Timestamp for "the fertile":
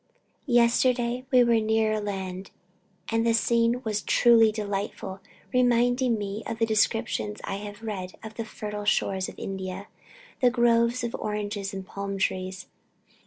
8.33-8.85